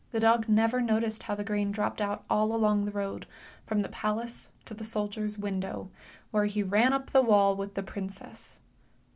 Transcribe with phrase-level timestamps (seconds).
[0.17, 3.27] dog never noticed how the grain dropped out all along the road
[3.67, 5.91] from the palace to the soldier's window,
[6.31, 8.61] where he ran up the wall with the princess.